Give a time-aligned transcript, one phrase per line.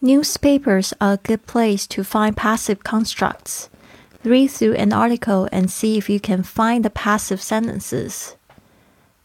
[0.00, 3.68] Newspapers are a good place to find passive constructs.
[4.22, 8.32] Read through an article and see if you can find the passive sentences.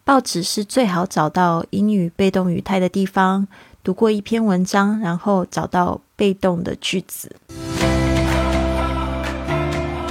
[0.04, 3.47] 报纸是最好找到英语被动语态的地方。
[3.84, 7.35] 读过一篇文章，然后找到被动的句子。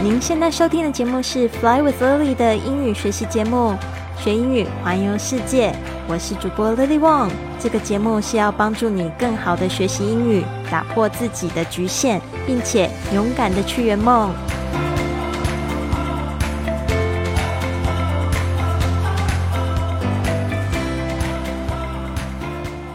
[0.03, 3.77] 您现在收听的节目是《Fly with Lily》的英语学习节目，
[4.19, 5.73] 学英语环游世界。
[6.08, 7.32] 我是主播 Lily Wong。
[7.60, 14.32] 这个节目是要帮助你更好的学习英语，打破自己的局限，并且勇敢的去圆梦。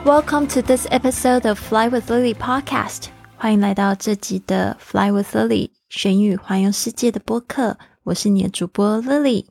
[0.04, 3.06] Welcome to this episode of Fly with Lily podcast。
[3.36, 7.76] 欢迎来到这集的 Fly with Lily 学英语环游世界的播客。
[8.04, 9.46] 我是你的主播 Lily。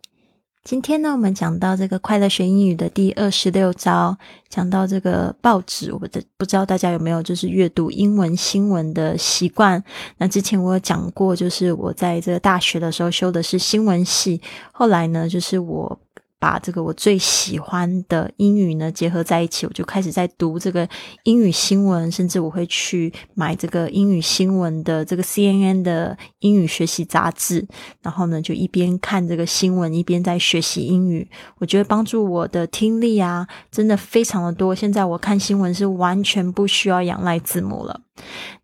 [0.64, 4.16] 今天呢，我们讲到这个快乐学英语的第二十六招，
[4.50, 9.84] 讲到这个报纸，我的不知道大家有没有就是阅读英文新闻的习惯？
[10.18, 16.00] 那之前我有讲过，就是我在这个大学的时候修的是新闻系，后来呢，就是我。
[16.40, 20.88] 把这个我最喜欢的英语呢结合在一起，我就开始在读这个
[21.24, 27.68] 英语新闻，甚至我会去买这个英语新闻的这个 CNN 的英语学习杂志，
[28.02, 31.30] 然后呢就一边看这个新闻，一边在学习英语。
[31.58, 34.74] 我觉得帮助我的听力啊，真的非常的多。
[34.74, 38.02] 现在我看新闻是完全不需要仰赖字幕了。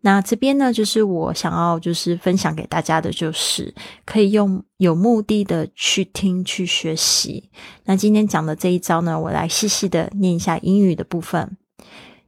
[0.02, 3.74] 那这边呢，就是我想要就是分享给大家的，就是
[4.06, 7.50] 可以用有目的的去听去学习。
[7.86, 11.58] 那今天讲的这一招呢，我来细细的念一下英语的部分。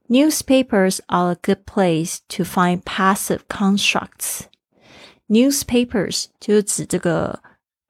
[0.10, 4.44] Newspapers are a good place to find passive constructs.
[5.28, 7.42] Newspapers 就是指这个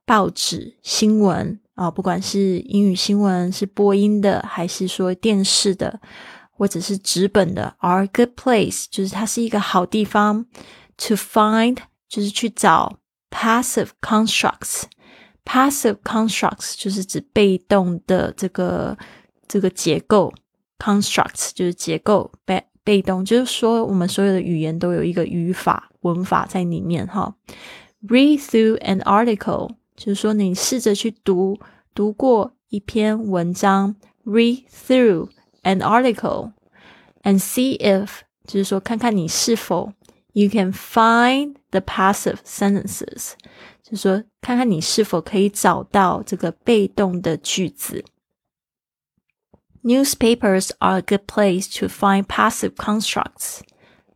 [0.05, 5.99] 报纸、新闻啊，不管是英语新闻是播音的，还是说电视的。
[6.57, 10.45] 或者是纸本的，are good place，就是它是一个好地方。
[10.97, 11.77] To find
[12.09, 12.97] 就是去找
[13.29, 14.85] passive constructs。
[15.45, 18.97] passive constructs 就是指被动的这个
[19.47, 20.33] 这个结构
[20.79, 27.35] ，constructs 就是结构被被动，就是说我们所有的语言都有一个语法文法在里面哈。
[28.07, 31.59] Read through an article 就是说你试着去读
[31.93, 33.95] 读过一篇文章
[34.25, 35.29] ，read through。
[35.66, 36.52] an article
[37.22, 39.92] and see if 就是说看看你是否
[40.32, 43.32] you can find the passive sentences，
[43.82, 48.04] 就是说看看你是否可以找到这个被动的句子。
[49.84, 53.60] Newspapers are a good place to find passive constructs.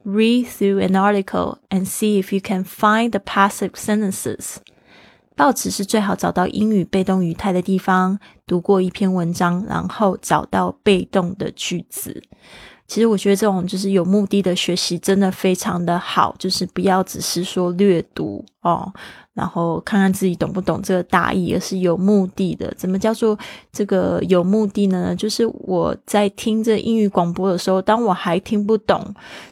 [0.04, 4.59] Read through an article and see if you can find the passive sentences.
[5.36, 8.19] 报纸是最好找到英语被动语态的地方。
[8.46, 12.22] 读过一篇文章，然后找到被动的句子。
[12.86, 16.36] 其实我觉得这种就是有目的的学习，真的非常的好。
[16.38, 18.91] 就是不要只是说略读哦，
[19.34, 22.70] 然后看看自己懂不懂这个大意，而是有目的的。
[22.75, 23.40] 怎么叫做
[23.72, 25.16] 这个有目的呢？
[25.16, 29.02] 就是我在听这英语广播的时候，当我还听不懂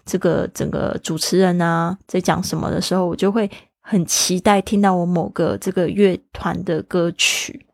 [0.06, 3.50] 这个整个主持人啊在讲什么的时候，我就会。
[3.90, 7.66] 很期待听到我某个这个乐团的歌曲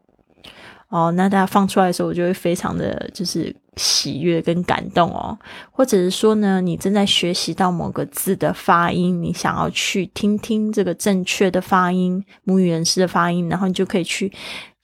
[0.87, 5.37] 哦，那大家放出来的时候，我就会非常的就是喜悦跟感动哦。
[5.71, 14.31] 或者是说呢，你正在学习到某个字的发音，你想要去听听这个正确的发音，母语人士的发音，然后你就可以去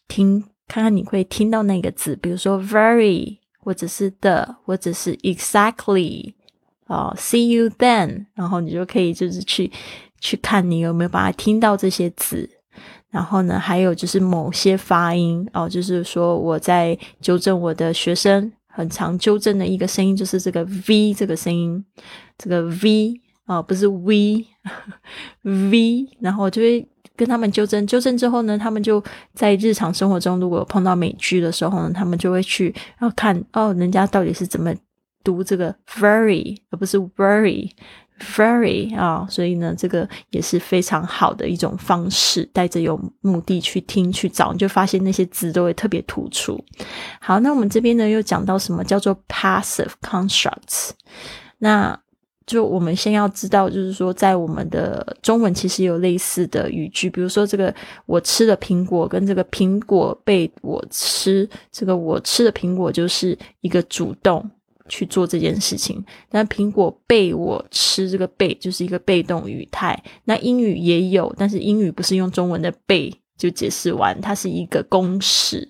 [0.10, 6.34] 听，看看你会听到那个字，比如说 very，或者是 the，或者是 exactly，
[6.88, 9.72] 哦，see you then，然后你就可以就是去。
[10.22, 12.48] 去看你有没有把它听到这些字，
[13.10, 21.84] 然后呢，还有就是某些发音哦，就是说我在纠正我的学生，很常纠正的一个声音就是这个 v 这个声音，
[22.38, 24.46] 这个 v 啊不是 v
[25.42, 34.72] v，然后就会跟他们纠正，纠正之后呢，他们就在日常生活中如果碰到美剧的时候呢，他们就会去要看哦，人家到底是怎么
[35.24, 37.72] 读这个 very 而不是 very。
[38.22, 46.64] Very 啊，所以呢，这个也是非常好的一种方式，带着有目的去听去找，你就发现那些字都会特别突出。
[47.20, 50.92] 好，那我们这边呢又讲到什么叫做 passive constructs？
[51.58, 52.00] 那
[52.46, 57.74] 就我们先要知道，就是说在我们的中文其实有类似的语句，比如说这个
[58.06, 64.50] 我吃的苹果跟这个苹果被我吃，这个我吃的苹果就是一个主动。
[64.92, 69.98] 去做这件事情，那苹果被我吃，这个被就是一个被动语态。
[70.26, 75.66] 那英语也有，但是英语不是用中文的被就解释完，它是一个公式。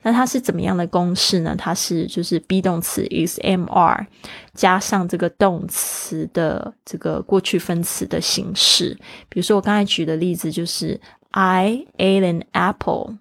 [0.00, 1.54] 那它是怎么样的公式呢？
[1.54, 4.06] 它是就是 be 动词 is am, are
[4.54, 8.96] 加上这个动词的这个过去分词的形式。
[9.28, 10.98] 比如说我刚才举的例子就是
[11.32, 13.18] I ate an apple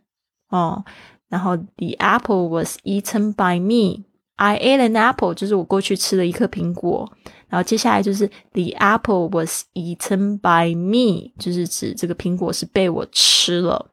[0.50, 0.86] 哦，
[1.28, 4.06] 然后 the apple was eaten by me。
[4.42, 7.08] I ate an apple 就是我过去吃了一颗苹果。
[7.48, 13.92] 然后接下来就是 the apple was eaten by me，就是指这个苹果是被我吃了。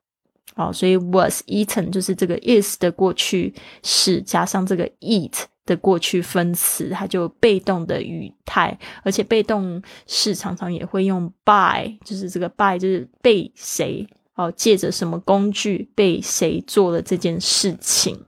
[0.54, 3.52] 哦，所以 was eaten 就是这个 is 的过去
[3.82, 5.32] 式加上这个 eat
[5.66, 18.18] 的过去分词，它就被动的语态，而且被动式常常也会用 by，就是这个 by 就是被谁哦，借着什么工具被谁做了这件事情。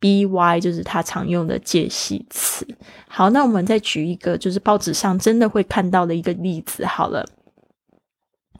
[0.00, 2.66] By 就是他常用的介系词。
[3.06, 6.86] 好，那我们再举一个，就是报纸上真的会看到的一个例子。
[6.86, 7.24] 好了，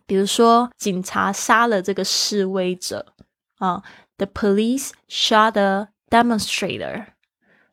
[0.06, 3.14] 比如说警察杀了这个示威者
[3.58, 3.82] 啊
[4.18, 7.06] ，The police shot the demonstrator。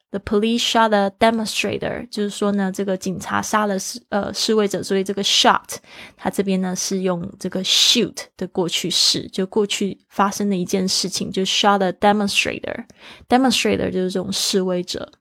[0.09, 5.75] The police shot a demonstrator，就是说呢，这个警察杀了示呃示威者，所以这个 shot，
[6.15, 12.85] 它这边呢是用这个 shoot 的过去式，就过去发生的一件事情，就 shot a demonstrator。
[13.27, 15.11] demonstrator 就是这种示威者。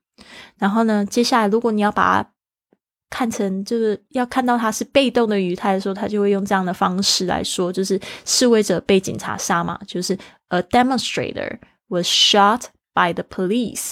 [0.57, 2.29] 然后呢，接下来如果你要把它
[3.09, 10.17] 看成就是要看到它是被动的语态的时候，它就会用这样的方式来说，就是示威者被警察杀嘛，就是
[10.47, 11.59] a demonstrator
[11.89, 12.61] was shot
[12.93, 13.91] by the police。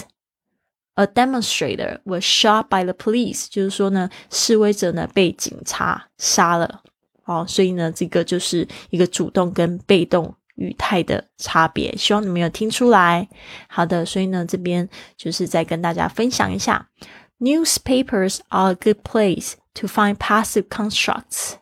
[0.95, 6.83] A demonstrator was shot by the police，就是说呢，示威者呢被警察杀了。
[7.25, 11.95] 哦，所以呢，这个就是一个主动跟被动语态的差别。
[11.95, 13.27] 希望你们有听出来。
[13.67, 16.89] 好的，所以呢，这边就是再跟大家分享一下：
[17.39, 21.53] Newspapers are a good place to find passive constructs.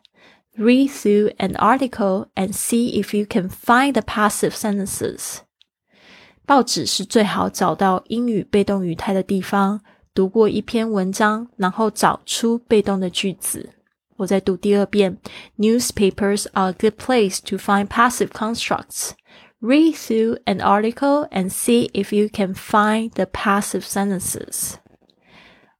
[0.58, 5.38] Read through an article and see if you can find the passive sentences.
[6.46, 9.80] 报纸是最好找到英语被动语态的地方。
[10.12, 13.70] 读过一篇文章，然后找出被动的句子。
[14.16, 15.16] 我再读第二遍。
[15.56, 19.12] Newspapers are a good place to find passive constructs.
[19.60, 24.74] Read through an article and see if you can find the passive sentences.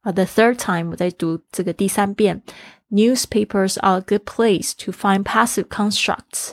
[0.03, 2.41] Uh, the third time 我在读这个第三遍。
[2.89, 6.51] Newspapers are a good place to find passive constructs.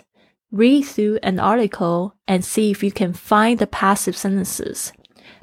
[0.55, 4.89] Read through an article and see if you can find the passive sentences.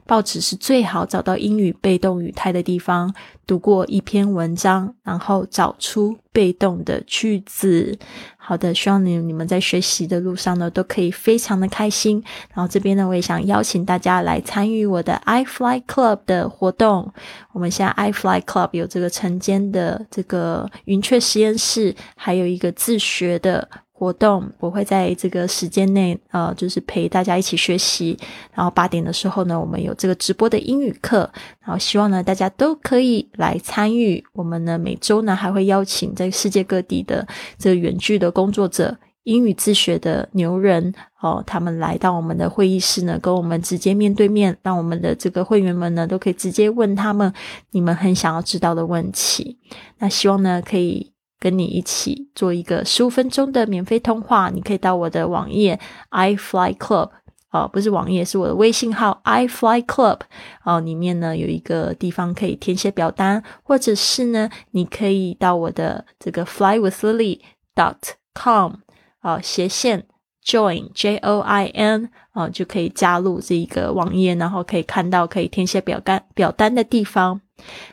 [0.06, 3.12] 报纸是最好找到英语被动语态的地方。
[3.44, 7.98] 读过一篇文章，然后找出被动的句子。
[8.36, 12.22] 好的，希望你你们在学习的路上呢，都可以非常的开心。
[12.54, 17.12] 然后这边呢，我也想邀请大家来参与我的 i Fly Club 的活动。
[17.52, 23.68] 我们现在 i Fly Club 有这个晨间的这个云雀实验室，还有一个自学的。
[24.00, 28.19] 活动我会在这个时间内，呃，就是陪大家一起学习。
[28.55, 31.31] 然后八点的时候呢，我们有这个直播的英语课。
[31.61, 34.25] 然后希望呢，大家都可以来参与。
[34.32, 47.31] 我们呢，每周呢还会邀请在世界各地的这个远距的工作者、英语自学的牛人哦，他们来到我们的会议室呢，跟我们直接面对面，让我们的这个会员们呢都可以直接问他们
[47.73, 49.58] 你们很想要知道的问题。
[49.99, 51.09] 那希望呢可以。
[51.40, 57.10] 跟你一起做一个十五分钟的免费通话，你可以到我的网页 i Fly Club
[57.50, 60.20] 哦，不是网页，是我的微信号 i Fly Club
[60.64, 67.40] 哦，里面呢有一个地方可以填写表单，或者是呢，你可以到我的这个 Fly with Lily
[67.75, 67.97] dot
[68.35, 68.75] com
[69.20, 70.06] 啊斜线
[70.44, 77.40] join J O I N 啊就可以加入这一个网页，然后可以看到可以填写表单表单的地方。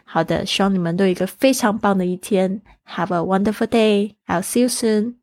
[0.05, 2.61] 好的，希望你们都有一个非常棒的一天。
[2.87, 4.15] Have a wonderful day.
[4.27, 5.15] I'll see you soon.